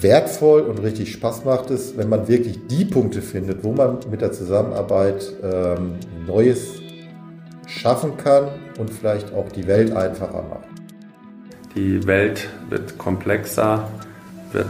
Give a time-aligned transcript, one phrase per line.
[0.00, 4.20] wertvoll und richtig Spaß macht es, wenn man wirklich die Punkte findet, wo man mit
[4.20, 6.80] der Zusammenarbeit ähm, Neues
[7.66, 8.48] schaffen kann
[8.78, 10.68] und vielleicht auch die Welt einfacher macht.
[11.74, 13.88] Die Welt wird komplexer,
[14.52, 14.66] wird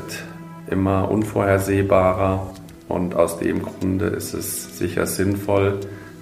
[0.71, 2.53] immer unvorhersehbarer
[2.89, 5.79] und aus dem Grunde ist es sicher sinnvoll,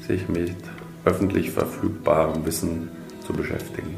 [0.06, 0.54] sich mit
[1.04, 2.90] öffentlich verfügbarem Wissen
[3.26, 3.94] zu beschäftigen.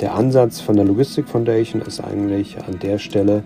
[0.00, 3.42] Der Ansatz von der Logistic Foundation ist eigentlich an der Stelle,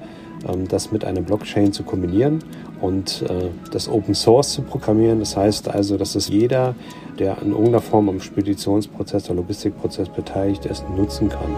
[0.69, 2.41] das mit einer Blockchain zu kombinieren
[2.81, 5.21] und äh, das Open Source zu programmieren.
[5.21, 6.75] Das heißt also, dass es jeder,
[7.19, 11.57] der in irgendeiner Form am Speditionsprozess, der Logistikprozess beteiligt ist, nutzen kann.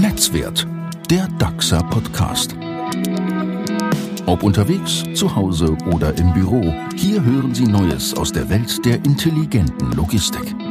[0.00, 0.66] Netzwert,
[1.10, 2.56] der DAXA Podcast.
[4.26, 8.96] Ob unterwegs, zu Hause oder im Büro, hier hören Sie Neues aus der Welt der
[9.04, 10.65] intelligenten Logistik.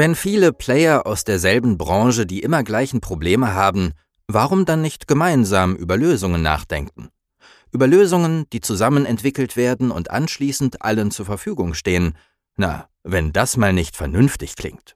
[0.00, 3.92] Wenn viele Player aus derselben Branche die immer gleichen Probleme haben,
[4.28, 7.10] warum dann nicht gemeinsam über Lösungen nachdenken?
[7.70, 12.14] Über Lösungen, die zusammen entwickelt werden und anschließend allen zur Verfügung stehen.
[12.56, 14.94] Na, wenn das mal nicht vernünftig klingt.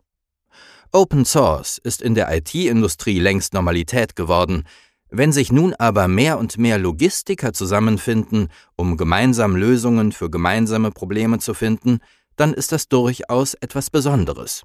[0.91, 4.65] Open Source ist in der IT-Industrie längst Normalität geworden.
[5.11, 11.41] Wenn sich nun aber mehr und mehr Logistiker zusammenfinden, um gemeinsam Lösungen für gemeinsame Probleme
[11.41, 11.99] zu finden,
[12.37, 14.65] dann ist das durchaus etwas Besonderes.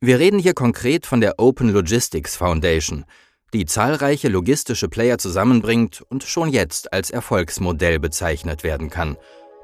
[0.00, 3.04] Wir reden hier konkret von der Open Logistics Foundation,
[3.52, 9.16] die zahlreiche logistische Player zusammenbringt und schon jetzt als Erfolgsmodell bezeichnet werden kann.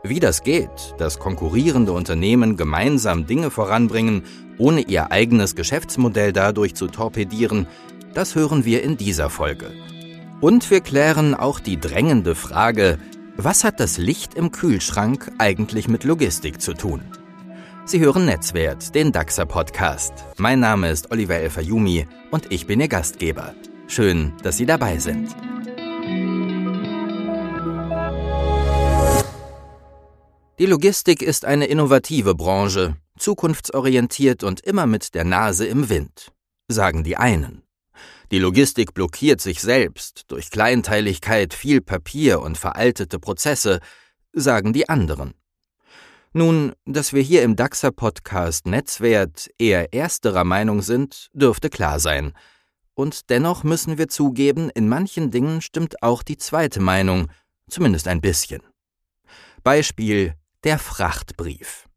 [0.03, 4.25] Wie das geht, dass konkurrierende Unternehmen gemeinsam Dinge voranbringen,
[4.59, 7.69] ohne ihr eigenes Geschäftsmodell dadurch zu torpedieren,
[8.13, 9.71] das hören wir in dieser Folge.
[10.41, 12.99] Und wir klären auch die drängende Frage,
[13.37, 17.03] was hat das Licht im Kühlschrank eigentlich mit Logistik zu tun?
[17.87, 20.15] Sie hören Netzwert, den DAXer Podcast.
[20.39, 23.55] Mein Name ist Oliver Elfayumi und ich bin Ihr Gastgeber.
[23.89, 25.37] Schön, dass Sie dabei sind.
[30.59, 36.33] Die Logistik ist eine innovative Branche, zukunftsorientiert und immer mit der Nase im Wind,
[36.69, 37.65] sagen die einen.
[38.33, 43.81] Die Logistik blockiert sich selbst durch Kleinteiligkeit, viel Papier und veraltete Prozesse,
[44.33, 45.35] sagen die anderen.
[46.37, 52.33] Nun, dass wir hier im DAXer Podcast Netzwert eher ersterer Meinung sind, dürfte klar sein.
[52.95, 57.29] Und dennoch müssen wir zugeben, in manchen Dingen stimmt auch die zweite Meinung,
[57.71, 58.63] zumindest ein bisschen.
[59.63, 60.35] Beispiel
[60.65, 61.89] der Frachtbrief.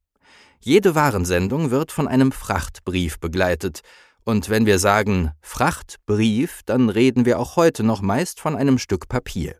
[0.59, 3.81] Jede Warensendung wird von einem Frachtbrief begleitet,
[4.24, 9.08] und wenn wir sagen Frachtbrief, dann reden wir auch heute noch meist von einem Stück
[9.08, 9.56] Papier.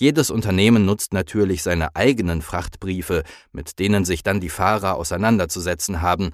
[0.00, 3.22] Jedes Unternehmen nutzt natürlich seine eigenen Frachtbriefe,
[3.52, 6.30] mit denen sich dann die Fahrer auseinanderzusetzen haben.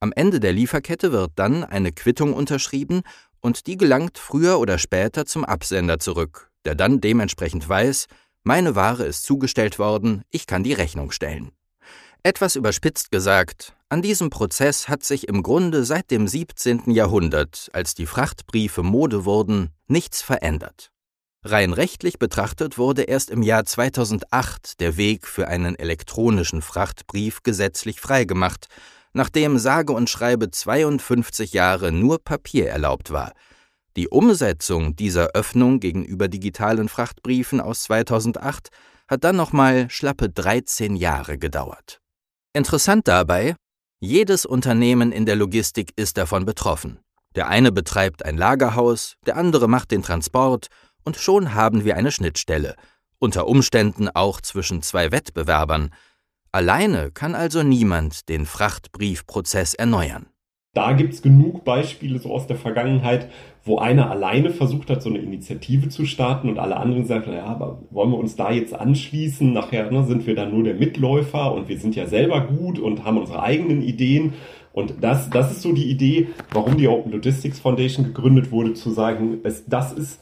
[0.00, 3.00] Am Ende der Lieferkette wird dann eine Quittung unterschrieben
[3.40, 8.04] und die gelangt früher oder später zum Absender zurück, der dann dementsprechend weiß,
[8.42, 11.52] meine Ware ist zugestellt worden, ich kann die Rechnung stellen.
[12.22, 16.90] Etwas überspitzt gesagt, an diesem Prozess hat sich im Grunde seit dem 17.
[16.90, 20.90] Jahrhundert, als die Frachtbriefe Mode wurden, nichts verändert.
[21.48, 28.00] Rein rechtlich betrachtet wurde erst im Jahr 2008 der Weg für einen elektronischen Frachtbrief gesetzlich
[28.00, 28.66] freigemacht,
[29.12, 33.32] nachdem sage und schreibe 52 Jahre nur Papier erlaubt war.
[33.96, 38.70] Die Umsetzung dieser Öffnung gegenüber digitalen Frachtbriefen aus 2008
[39.06, 42.00] hat dann nochmal schlappe 13 Jahre gedauert.
[42.54, 43.54] Interessant dabei,
[44.00, 46.98] jedes Unternehmen in der Logistik ist davon betroffen.
[47.36, 50.68] Der eine betreibt ein Lagerhaus, der andere macht den Transport
[51.06, 52.74] und schon haben wir eine Schnittstelle,
[53.18, 55.90] unter Umständen auch zwischen zwei Wettbewerbern.
[56.52, 60.26] Alleine kann also niemand den Frachtbriefprozess erneuern.
[60.74, 63.30] Da gibt es genug Beispiele so aus der Vergangenheit,
[63.64, 67.46] wo einer alleine versucht hat, so eine Initiative zu starten und alle anderen sagen, ja,
[67.46, 69.54] aber wollen wir uns da jetzt anschließen?
[69.54, 73.04] Nachher ne, sind wir dann nur der Mitläufer und wir sind ja selber gut und
[73.04, 74.34] haben unsere eigenen Ideen.
[74.74, 78.90] Und das, das ist so die Idee, warum die Open Logistics Foundation gegründet wurde, zu
[78.90, 80.20] sagen, es, das ist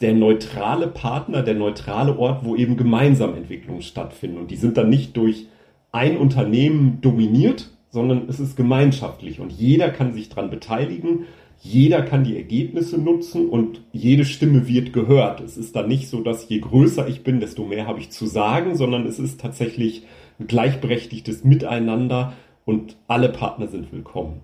[0.00, 4.38] der neutrale Partner, der neutrale Ort, wo eben gemeinsam Entwicklungen stattfinden.
[4.38, 5.46] Und die sind dann nicht durch
[5.92, 11.26] ein Unternehmen dominiert, sondern es ist gemeinschaftlich und jeder kann sich daran beteiligen,
[11.60, 15.40] jeder kann die Ergebnisse nutzen und jede Stimme wird gehört.
[15.40, 18.26] Es ist dann nicht so, dass je größer ich bin, desto mehr habe ich zu
[18.26, 20.04] sagen, sondern es ist tatsächlich
[20.40, 22.32] ein gleichberechtigtes Miteinander
[22.64, 24.40] und alle Partner sind willkommen.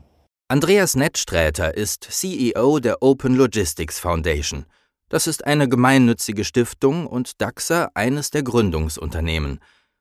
[0.47, 4.64] Andreas Nettsträter ist CEO der Open Logistics Foundation–
[5.11, 9.59] das ist eine gemeinnützige Stiftung und DAXA eines der Gründungsunternehmen.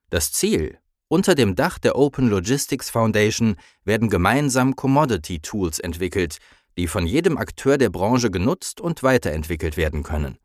[0.10, 0.78] Das Ziel?
[1.10, 6.38] Unter dem Dach der Open Logistics Foundation werden gemeinsam Commodity Tools entwickelt,
[6.78, 10.38] die von jedem Akteur der Branche genutzt und weiterentwickelt werden können.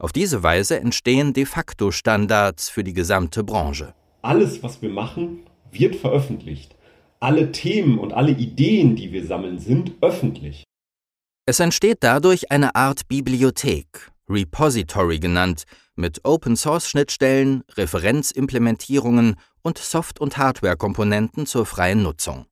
[0.00, 3.94] Auf diese Weise entstehen de facto Standards für die gesamte Branche.
[4.22, 6.74] Alles, was wir machen, wird veröffentlicht.
[7.20, 10.64] Alle Themen und alle Ideen, die wir sammeln, sind öffentlich.
[11.50, 15.64] Es entsteht dadurch eine Art Bibliothek, Repository genannt,
[15.96, 22.46] mit Open-Source-Schnittstellen, Referenzimplementierungen und Soft- und Hardware-Komponenten zur freien Nutzung.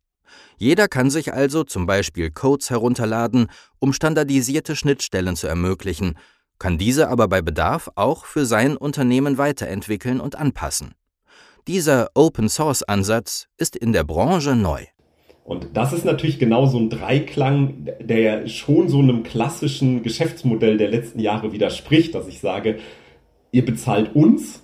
[0.56, 3.46] Jeder kann sich also zum Beispiel Codes herunterladen,
[3.78, 6.18] um standardisierte Schnittstellen zu ermöglichen,
[6.58, 10.96] kann diese aber bei Bedarf auch für sein Unternehmen weiterentwickeln und anpassen.
[11.68, 14.86] Dieser Open-Source-Ansatz ist in der Branche neu.
[15.48, 20.90] Und das ist natürlich genau so ein Dreiklang, der schon so einem klassischen Geschäftsmodell der
[20.90, 22.76] letzten Jahre widerspricht, dass ich sage,
[23.50, 24.62] ihr bezahlt uns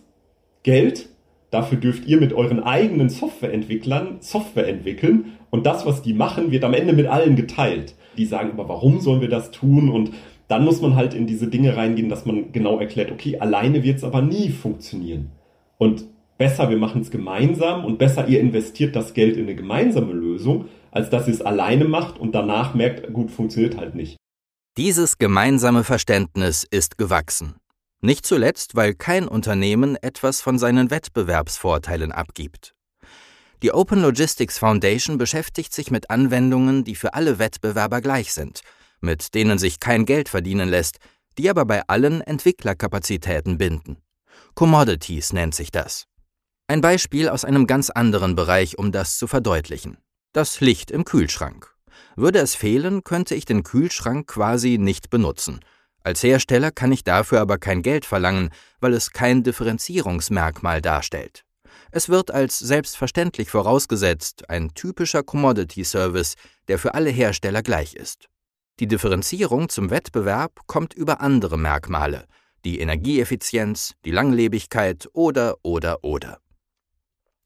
[0.62, 1.08] Geld,
[1.50, 6.64] dafür dürft ihr mit euren eigenen Softwareentwicklern Software entwickeln und das, was die machen, wird
[6.64, 7.94] am Ende mit allen geteilt.
[8.18, 9.88] Die sagen aber, warum sollen wir das tun?
[9.88, 10.10] Und
[10.48, 13.96] dann muss man halt in diese Dinge reingehen, dass man genau erklärt, okay, alleine wird
[13.96, 15.30] es aber nie funktionieren.
[15.78, 16.04] Und
[16.38, 20.68] besser, wir machen es gemeinsam und besser, ihr investiert das Geld in eine gemeinsame Lösung,
[20.90, 24.16] als dass ihr es alleine macht und danach merkt, gut, funktioniert halt nicht.
[24.76, 27.56] Dieses gemeinsame Verständnis ist gewachsen.
[28.00, 32.74] Nicht zuletzt, weil kein Unternehmen etwas von seinen Wettbewerbsvorteilen abgibt.
[33.62, 38.60] Die Open Logistics Foundation beschäftigt sich mit Anwendungen, die für alle Wettbewerber gleich sind,
[39.00, 40.98] mit denen sich kein Geld verdienen lässt,
[41.38, 43.96] die aber bei allen Entwicklerkapazitäten binden.
[44.54, 46.06] Commodities nennt sich das.
[46.66, 49.98] Ein Beispiel aus einem ganz anderen Bereich, um das zu verdeutlichen.
[50.32, 51.74] Das Licht im Kühlschrank.
[52.16, 55.60] Würde es fehlen, könnte ich den Kühlschrank quasi nicht benutzen–
[56.04, 61.44] als Hersteller kann ich dafür aber kein Geld verlangen, weil es kein Differenzierungsmerkmal darstellt.
[61.92, 66.34] Es wird als selbstverständlich vorausgesetzt, ein typischer Commodity-Service,
[66.68, 68.28] der für alle Hersteller gleich ist.
[68.80, 72.26] Die Differenzierung zum Wettbewerb kommt über andere Merkmale,
[72.66, 76.38] die Energieeffizienz, die Langlebigkeit oder oder oder.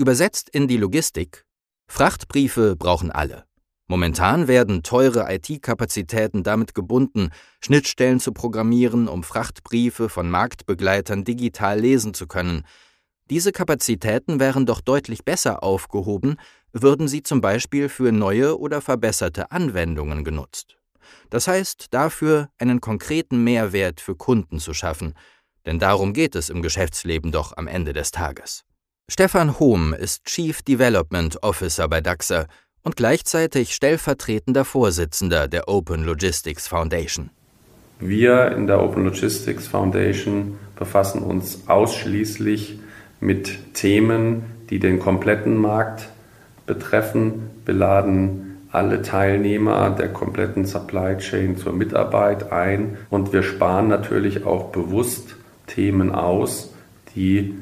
[0.01, 1.45] Übersetzt in die Logistik
[1.89, 3.47] Frachtbriefe brauchen alle.
[3.89, 7.31] Momentan werden teure IT-Kapazitäten damit gebunden,
[7.61, 12.63] Schnittstellen zu programmieren, um Frachtbriefe von Marktbegleitern digital lesen zu können.
[13.29, 16.37] Diese Kapazitäten wären doch deutlich besser aufgehoben,
[16.73, 20.79] würden sie zum Beispiel für neue oder verbesserte Anwendungen genutzt.
[21.29, 25.15] Das heißt, dafür einen konkreten Mehrwert für Kunden zu schaffen,
[25.67, 28.65] denn darum geht es im Geschäftsleben doch am Ende des Tages.
[29.11, 32.47] Stefan Hohm ist Chief Development Officer bei DAXA
[32.83, 37.31] und gleichzeitig stellvertretender Vorsitzender der Open Logistics Foundation.
[38.01, 42.81] Wir in der Open Logistics Foundation befassen uns ausschließlich
[43.19, 46.11] mit Themen, die den kompletten Markt
[46.67, 47.51] betreffen.
[47.65, 54.45] Wir laden alle Teilnehmer der kompletten Supply Chain zur Mitarbeit ein und wir sparen natürlich
[54.45, 56.75] auch bewusst Themen aus,
[57.17, 57.55] die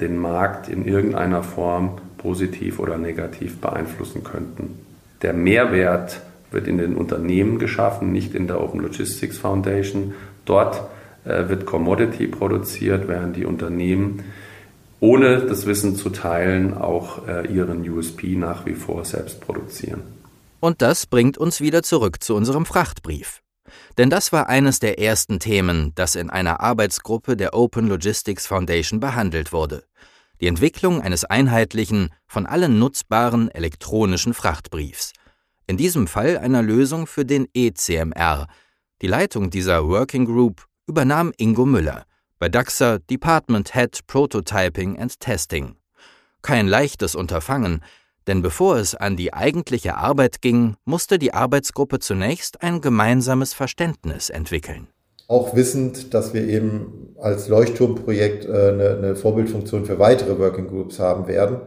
[0.00, 4.78] den Markt in irgendeiner Form positiv oder negativ beeinflussen könnten.
[5.22, 10.14] Der Mehrwert wird in den Unternehmen geschaffen, nicht in der Open Logistics Foundation.
[10.44, 10.82] Dort
[11.24, 14.24] äh, wird Commodity produziert, während die Unternehmen
[15.00, 20.02] ohne das Wissen zu teilen auch äh, ihren USP nach wie vor selbst produzieren.
[20.60, 23.42] Und das bringt uns wieder zurück zu unserem Frachtbrief.
[23.98, 29.00] Denn das war eines der ersten Themen, das in einer Arbeitsgruppe der Open Logistics Foundation
[29.00, 29.84] behandelt wurde
[30.40, 35.12] die Entwicklung eines einheitlichen, von allen nutzbaren elektronischen Frachtbriefs.
[35.66, 38.46] In diesem Fall einer Lösung für den ECMR.
[39.02, 42.04] Die Leitung dieser Working Group übernahm Ingo Müller,
[42.38, 45.76] bei DAXA Department Head Prototyping and Testing.
[46.42, 47.82] Kein leichtes Unterfangen,
[48.26, 54.30] denn bevor es an die eigentliche Arbeit ging, musste die Arbeitsgruppe zunächst ein gemeinsames Verständnis
[54.30, 54.88] entwickeln
[55.28, 61.26] auch wissend, dass wir eben als Leuchtturmprojekt äh, eine, Vorbildfunktion für weitere Working Groups haben
[61.26, 61.60] werden.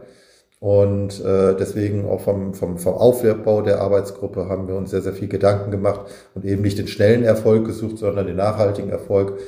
[0.60, 5.14] Und äh, deswegen auch vom, vom, vom Aufbau der Arbeitsgruppe haben wir uns sehr, sehr
[5.14, 9.38] viel Gedanken gemacht und eben nicht den schnellen Erfolg gesucht, sondern den nachhaltigen Erfolg.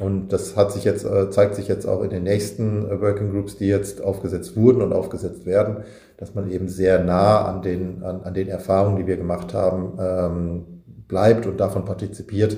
[0.00, 3.30] Und das hat sich jetzt, äh, zeigt sich jetzt auch in den nächsten äh, Working
[3.30, 5.84] Groups, die jetzt aufgesetzt wurden und aufgesetzt werden,
[6.16, 9.98] dass man eben sehr nah an den, an, an den Erfahrungen, die wir gemacht haben,
[10.00, 12.56] ähm, bleibt und davon partizipiert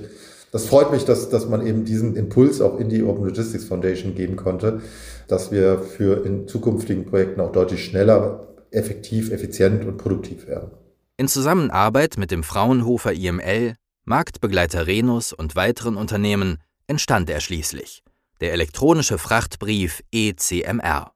[0.56, 4.14] das freut mich, dass, dass man eben diesen Impuls auch in die Open Logistics Foundation
[4.14, 4.80] geben konnte,
[5.28, 10.70] dass wir für in zukünftigen Projekten auch deutlich schneller, effektiv, effizient und produktiv werden.
[11.18, 13.74] In Zusammenarbeit mit dem Fraunhofer IML,
[14.06, 18.02] Marktbegleiter Renus und weiteren Unternehmen entstand er schließlich,
[18.40, 21.12] der elektronische Frachtbrief ECMR.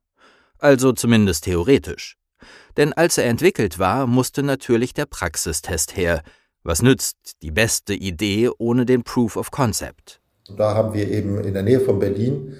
[0.59, 2.17] Also zumindest theoretisch.
[2.77, 6.23] Denn als er entwickelt war, musste natürlich der Praxistest her.
[6.63, 10.21] Was nützt die beste Idee ohne den Proof of Concept?
[10.57, 12.57] Da haben wir eben in der Nähe von Berlin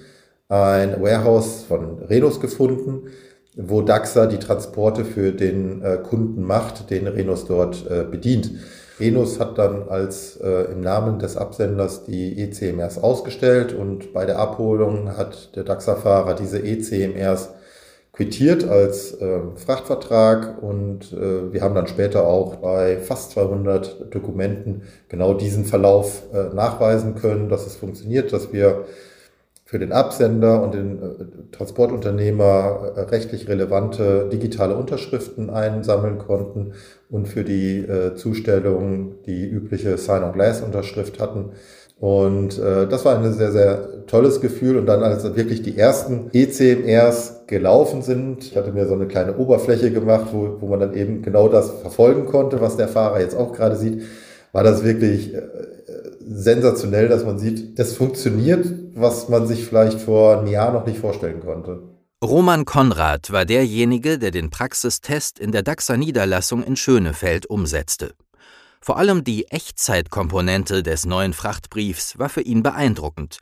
[0.49, 3.09] ein Warehouse von Renos gefunden,
[3.57, 8.53] wo DAXA die Transporte für den äh, Kunden macht, den Renos dort äh, bedient.
[9.01, 14.39] Renos hat dann als äh, im Namen des Absenders die ECMRs ausgestellt und bei der
[14.39, 17.51] Abholung hat der DAXA-Fahrer diese ECMRs
[18.13, 24.83] quittiert als äh, Frachtvertrag und äh, wir haben dann später auch bei fast 200 Dokumenten
[25.09, 28.85] genau diesen Verlauf äh, nachweisen können, dass es funktioniert, dass wir
[29.71, 36.73] für den Absender und den äh, Transportunternehmer äh, rechtlich relevante digitale Unterschriften einsammeln konnten
[37.09, 41.51] und für die äh, Zustellung die übliche Sign-on-Glass-Unterschrift hatten.
[42.01, 44.79] Und das war ein sehr, sehr tolles Gefühl.
[44.79, 49.37] Und dann, als wirklich die ersten ECMRs gelaufen sind, ich hatte mir so eine kleine
[49.37, 53.37] Oberfläche gemacht, wo, wo man dann eben genau das verfolgen konnte, was der Fahrer jetzt
[53.37, 54.01] auch gerade sieht,
[54.53, 55.43] war das wirklich äh,
[56.21, 60.99] sensationell, dass man sieht, das funktioniert, was man sich vielleicht vor einem Jahr noch nicht
[60.99, 61.83] vorstellen konnte.
[62.23, 68.15] Roman Konrad war derjenige, der den Praxistest in der DAXA Niederlassung in Schönefeld umsetzte.
[68.83, 73.39] Vor allem die Echtzeitkomponente des neuen Frachtbriefs war für ihn beeindruckend.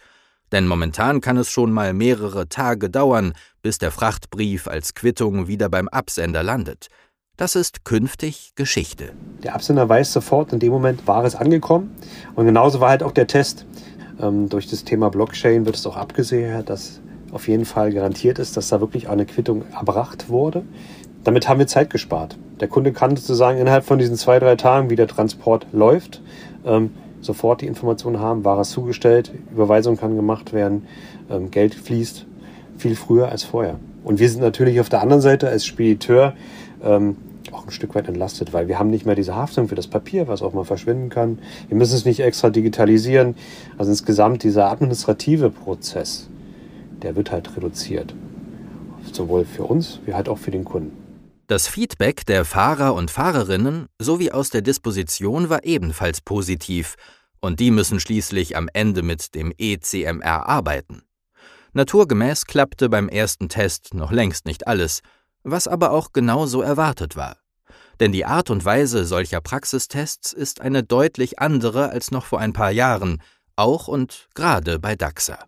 [0.53, 5.69] Denn momentan kann es schon mal mehrere Tage dauern, bis der Frachtbrief als Quittung wieder
[5.69, 6.89] beim Absender landet.
[7.39, 9.13] Das ist künftig Geschichte.
[9.45, 11.95] Der Absender weiß sofort, in dem Moment war es angekommen.
[12.35, 13.65] Und genauso war halt auch der Test.
[14.21, 18.57] Ähm, durch das Thema Blockchain wird es auch abgesehen, dass auf jeden Fall garantiert ist,
[18.57, 20.65] dass da wirklich eine Quittung erbracht wurde.
[21.23, 22.37] Damit haben wir Zeit gespart.
[22.59, 26.21] Der Kunde kann sozusagen innerhalb von diesen zwei, drei Tagen, wie der Transport läuft,
[26.67, 26.91] ähm,
[27.21, 30.89] sofort die Informationen haben, Ware ist zugestellt, Überweisung kann gemacht werden,
[31.31, 32.27] ähm, Geld fließt
[32.79, 33.79] viel früher als vorher.
[34.03, 36.35] Und wir sind natürlich auf der anderen Seite als Spediteur
[36.83, 37.17] ähm,
[37.53, 40.29] auch ein Stück weit entlastet, weil wir haben nicht mehr diese Haftung für das Papier,
[40.29, 41.39] was auch mal verschwinden kann.
[41.69, 43.35] Wir müssen es nicht extra digitalisieren.
[43.77, 46.29] Also insgesamt dieser administrative Prozess,
[47.03, 48.15] der wird halt reduziert.
[49.13, 50.93] Sowohl für uns wie halt auch für den Kunden.
[51.47, 56.97] Das Feedback der Fahrer und Fahrerinnen sowie aus der Disposition war ebenfalls positiv,
[57.41, 61.03] und die müssen schließlich am Ende mit dem ECMR arbeiten.
[61.73, 65.01] Naturgemäß klappte beim ersten Test noch längst nicht alles,
[65.43, 67.38] was aber auch genauso erwartet war.
[68.01, 72.53] Denn die Art und Weise solcher Praxistests ist eine deutlich andere als noch vor ein
[72.53, 73.21] paar Jahren,
[73.57, 75.39] auch und gerade bei DAXA.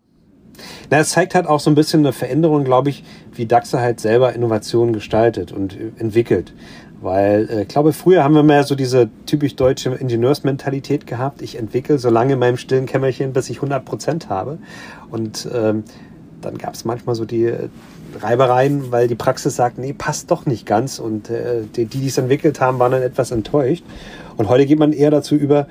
[0.89, 3.03] Na, es zeigt halt auch so ein bisschen eine Veränderung, glaube ich,
[3.33, 6.53] wie DAXA halt selber Innovationen gestaltet und äh, entwickelt.
[7.01, 11.41] Weil äh, ich glaube, früher haben wir mehr so diese typisch deutsche Ingenieursmentalität gehabt.
[11.41, 14.59] Ich entwickle so lange in meinem stillen Kämmerchen, bis ich 100 Prozent habe.
[15.09, 15.83] Und ähm,
[16.41, 17.69] dann gab es manchmal so die äh,
[18.19, 20.99] Reibereien, weil die Praxis sagt, nee, passt doch nicht ganz.
[20.99, 23.83] Und äh, die, die es entwickelt haben, waren dann etwas enttäuscht.
[24.37, 25.67] Und heute geht man eher dazu über,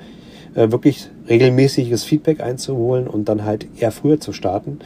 [0.55, 4.79] äh, wirklich regelmäßiges Feedback einzuholen und dann halt eher früher zu starten.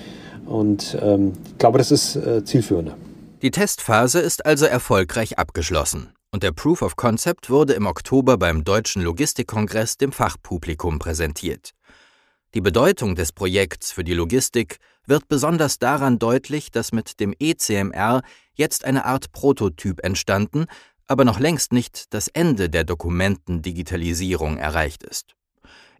[0.45, 2.95] Und ähm, ich glaube, das ist äh, zielführender.
[3.41, 8.65] Die Testphase ist also erfolgreich abgeschlossen und der Proof of Concept wurde im Oktober beim
[8.65, 11.71] Deutschen Logistikkongress dem Fachpublikum präsentiert.
[12.53, 18.21] Die Bedeutung des Projekts für die Logistik wird besonders daran deutlich, dass mit dem ECMR
[18.53, 20.65] jetzt eine Art Prototyp entstanden,
[21.07, 25.35] aber noch längst nicht das Ende der Dokumentendigitalisierung erreicht ist.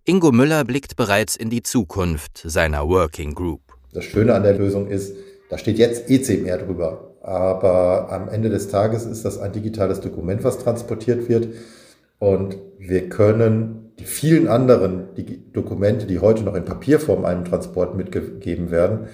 [0.06, 3.62] Ingo Müller blickt bereits in die Zukunft seiner Working Group.
[3.94, 5.16] Das Schöne an der Lösung ist,
[5.50, 7.16] da steht jetzt ECMR drüber.
[7.22, 11.56] Aber am Ende des Tages ist das ein digitales Dokument, was transportiert wird.
[12.20, 17.96] Und wir können die vielen anderen die Dokumente, die heute noch in Papierform einem Transport
[17.96, 19.08] mitgegeben werden,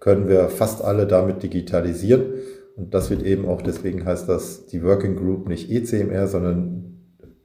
[0.00, 2.34] können wir fast alle damit digitalisieren.
[2.76, 6.97] Und das wird eben auch, deswegen heißt das die Working Group nicht ECMR, sondern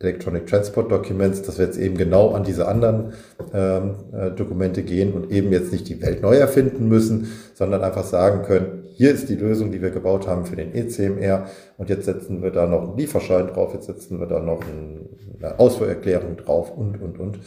[0.03, 3.13] Electronic Transport Documents, dass wir jetzt eben genau an diese anderen
[3.53, 8.03] ähm, äh, Dokumente gehen und eben jetzt nicht die Welt neu erfinden müssen, sondern einfach
[8.03, 12.05] sagen können, hier ist die Lösung, die wir gebaut haben für den ECMR und jetzt
[12.05, 16.75] setzen wir da noch einen Lieferschein drauf, jetzt setzen wir da noch eine Ausfuhrerklärung drauf
[16.75, 17.39] und, und, und.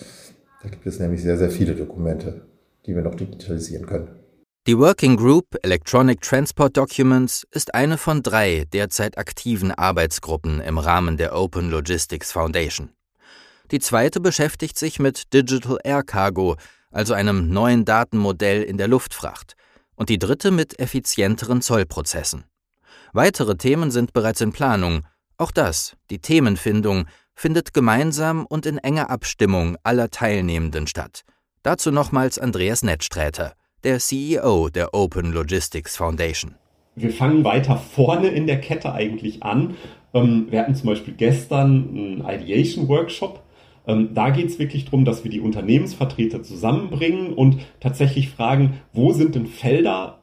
[0.63, 2.43] Da gibt es nämlich sehr, sehr viele Dokumente,
[2.87, 4.09] die wir noch digitalisieren können.
[4.66, 11.16] Die Working Group Electronic Transport Documents ist eine von drei derzeit aktiven Arbeitsgruppen im Rahmen
[11.16, 12.90] der Open Logistics Foundation.
[13.70, 16.56] Die zweite beschäftigt sich mit Digital Air Cargo,
[16.90, 19.54] also einem neuen Datenmodell in der Luftfracht,
[19.94, 22.42] und die dritte mit effizienteren Zollprozessen.
[23.12, 25.02] Weitere Themen sind bereits in Planung.
[25.37, 27.06] Auch das, die Themenfindung,
[27.37, 31.23] findet gemeinsam und in enger Abstimmung aller Teilnehmenden statt.
[31.62, 33.54] Dazu nochmals Andreas Nettsträter
[33.87, 36.57] der CEO der Open Logistics Foundation.
[36.97, 39.76] wir fangen weiter vorne in der Kette eigentlich an.
[40.12, 43.45] Ähm, wir hatten zum Beispiel gestern einen Ideation-Workshop.
[43.87, 49.12] Ähm, da geht es wirklich darum, dass wir die Unternehmensvertreter zusammenbringen und tatsächlich fragen, wo
[49.12, 50.19] sind denn Felder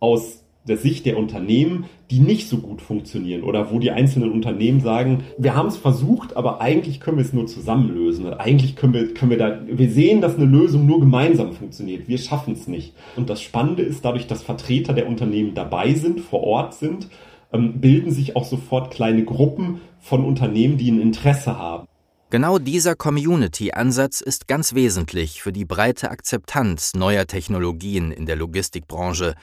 [0.00, 4.80] aus der Sicht der Unternehmen, die nicht so gut funktionieren oder wo die einzelnen Unternehmen
[4.80, 8.32] sagen, wir haben es versucht, aber eigentlich können wir es nur zusammen lösen.
[8.34, 12.08] Eigentlich können wir, können wir da, wir sehen, dass eine Lösung nur gemeinsam funktioniert.
[12.08, 12.94] Wir schaffen es nicht.
[13.16, 17.08] Und das Spannende ist, dadurch, dass Vertreter der Unternehmen dabei sind, vor Ort sind,
[17.52, 21.86] ähm, bilden sich auch sofort kleine Gruppen von Unternehmen, die ein Interesse haben.
[22.30, 29.34] Genau dieser Community-Ansatz ist ganz wesentlich für die breite Akzeptanz neuer Technologien in der Logistikbranche,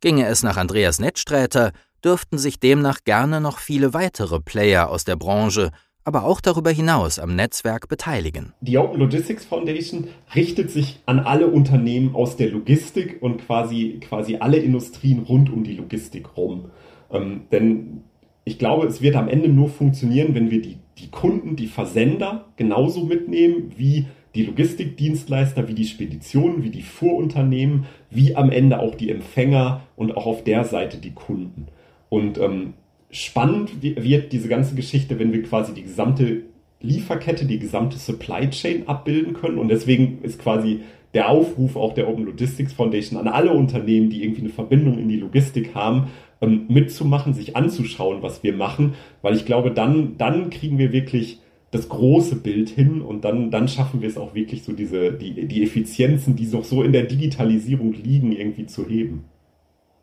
[0.00, 5.16] Ginge es nach Andreas Nettsträter, dürften sich demnach gerne noch viele weitere Player aus der
[5.16, 5.70] Branche,
[6.04, 8.54] aber auch darüber hinaus am Netzwerk beteiligen.
[8.62, 14.36] Die Open Logistics Foundation richtet sich an alle Unternehmen aus der Logistik und quasi, quasi
[14.36, 16.70] alle Industrien rund um die Logistik rum.
[17.10, 18.04] Ähm, denn
[18.44, 22.46] ich glaube, es wird am Ende nur funktionieren, wenn wir die, die Kunden, die Versender
[22.56, 28.94] genauso mitnehmen wie die Logistikdienstleister, wie die Speditionen, wie die Fuhrunternehmen, wie am Ende auch
[28.94, 31.66] die Empfänger und auch auf der Seite die Kunden.
[32.08, 32.74] Und ähm,
[33.10, 36.42] spannend wird diese ganze Geschichte, wenn wir quasi die gesamte
[36.80, 39.58] Lieferkette, die gesamte Supply Chain abbilden können.
[39.58, 40.80] Und deswegen ist quasi
[41.14, 45.08] der Aufruf auch der Open Logistics Foundation an alle Unternehmen, die irgendwie eine Verbindung in
[45.08, 46.08] die Logistik haben,
[46.40, 51.40] ähm, mitzumachen, sich anzuschauen, was wir machen, weil ich glaube, dann, dann kriegen wir wirklich
[51.70, 55.46] das große Bild hin und dann, dann schaffen wir es auch wirklich so diese, die,
[55.46, 59.24] die Effizienzen, die noch so in der Digitalisierung liegen, irgendwie zu heben.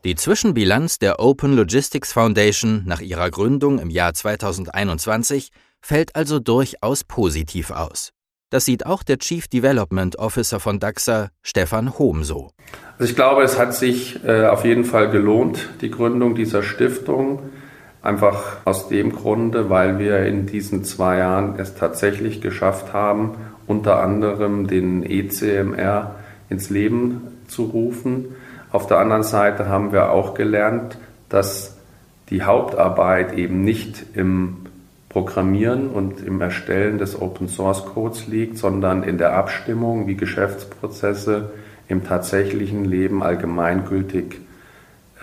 [0.05, 5.49] Die Zwischenbilanz der Open Logistics Foundation nach ihrer Gründung im Jahr 2021
[5.81, 8.11] fällt also durchaus positiv aus.
[8.49, 12.51] Das sieht auch der Chief Development Officer von DAXA, Stefan Hohm, so.
[12.97, 17.49] Also ich glaube, es hat sich äh, auf jeden Fall gelohnt, die Gründung dieser Stiftung.
[18.07, 23.31] Einfach aus dem Grunde, weil wir in diesen zwei Jahren es tatsächlich geschafft haben,
[23.67, 26.15] unter anderem den ECMR
[26.47, 28.27] ins Leben zu rufen.
[28.71, 31.75] Auf der anderen Seite haben wir auch gelernt, dass
[32.29, 34.59] die Hauptarbeit eben nicht im
[35.09, 41.51] Programmieren und im Erstellen des Open Source Codes liegt, sondern in der Abstimmung, wie Geschäftsprozesse
[41.89, 44.46] im tatsächlichen Leben allgemeingültig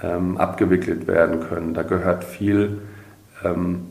[0.05, 1.75] ähm, abgewickelt werden können.
[1.75, 2.79] Da gehört viel
[3.45, 3.87] ähm,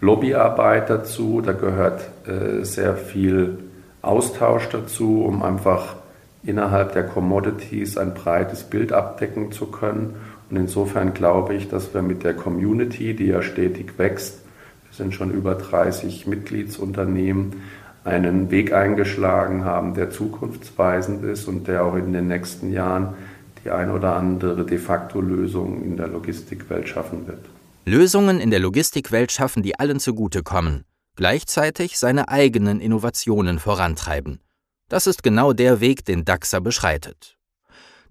[0.00, 3.58] Lobbyarbeit dazu, da gehört äh, sehr viel
[4.00, 5.96] Austausch dazu, um einfach
[6.44, 10.14] innerhalb der Commodities ein breites Bild abdecken zu können.
[10.50, 14.40] Und insofern glaube ich, dass wir mit der Community, die ja stetig wächst,
[14.88, 17.60] wir sind schon über 30 Mitgliedsunternehmen,
[18.04, 23.14] einen Weg eingeschlagen haben, der zukunftsweisend ist und der auch in den nächsten Jahren
[23.68, 27.44] die ein oder andere de facto Lösung in der Logistikwelt schaffen wird.
[27.84, 34.40] Lösungen in der Logistikwelt schaffen, die allen zugutekommen, gleichzeitig seine eigenen Innovationen vorantreiben.
[34.88, 37.36] Das ist genau der Weg, den DAXA beschreitet.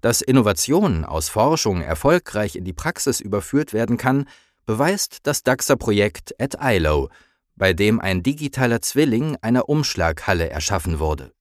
[0.00, 4.28] Dass Innovation aus Forschung erfolgreich in die Praxis überführt werden kann,
[4.64, 7.08] beweist das DAXA-Projekt at ILO,
[7.56, 11.32] bei dem ein digitaler Zwilling einer Umschlaghalle erschaffen wurde.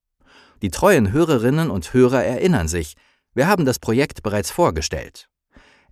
[0.63, 2.95] Die treuen Hörerinnen und Hörer erinnern sich,
[3.37, 5.29] wir haben das Projekt bereits vorgestellt.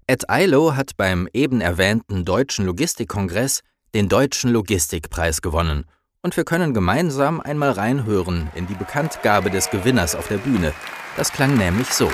[0.07, 3.61] Ed ILO hat beim eben erwähnten Deutschen Logistikkongress
[3.93, 5.85] den Deutschen Logistikpreis gewonnen
[6.23, 10.73] und wir können gemeinsam einmal reinhören in die Bekanntgabe des Gewinners auf der Bühne.
[11.17, 12.09] Das klang nämlich so.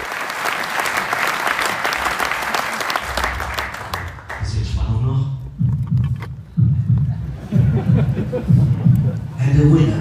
[9.40, 10.01] And the winner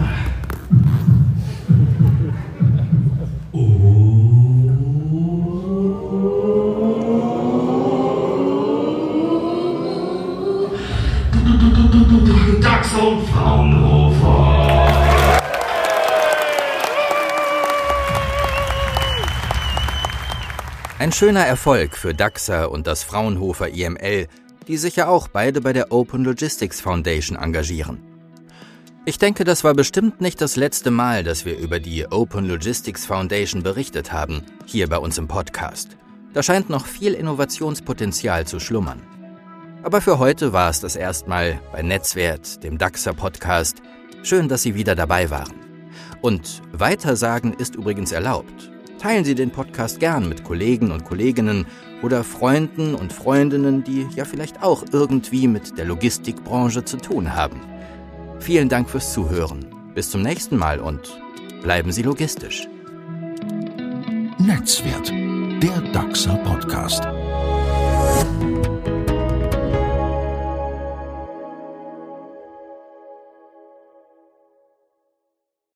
[21.10, 24.28] Ein schöner Erfolg für DAXA und das Fraunhofer IML,
[24.68, 27.98] die sich ja auch beide bei der Open Logistics Foundation engagieren.
[29.06, 33.06] Ich denke, das war bestimmt nicht das letzte Mal, dass wir über die Open Logistics
[33.06, 35.96] Foundation berichtet haben, hier bei uns im Podcast.
[36.32, 39.02] Da scheint noch viel Innovationspotenzial zu schlummern.
[39.82, 43.78] Aber für heute war es das erstmal bei Netzwert, dem DAXer Podcast.
[44.22, 45.56] Schön, dass Sie wieder dabei waren.
[46.22, 48.70] Und Weitersagen ist übrigens erlaubt.
[49.00, 51.66] Teilen Sie den Podcast gern mit Kollegen und Kolleginnen
[52.02, 57.62] oder Freunden und Freundinnen, die ja vielleicht auch irgendwie mit der Logistikbranche zu tun haben.
[58.40, 59.64] Vielen Dank fürs Zuhören.
[59.94, 61.18] Bis zum nächsten Mal und
[61.62, 62.68] bleiben Sie logistisch.
[64.38, 65.10] Netzwert,
[65.62, 67.02] der DAXer Podcast.